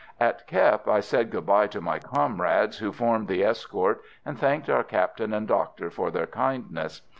At 0.19 0.47
Kep 0.47 0.87
I 0.87 0.99
said 0.99 1.29
good 1.29 1.45
bye 1.45 1.67
to 1.67 1.79
my 1.79 1.99
comrades 1.99 2.79
who 2.79 2.91
formed 2.91 3.27
the 3.27 3.43
escort, 3.43 4.01
and 4.25 4.35
thanked 4.35 4.67
our 4.67 4.83
Captain 4.83 5.31
and 5.31 5.47
doctor 5.47 5.91
for 5.91 6.09
their 6.09 6.25
kindness. 6.25 7.03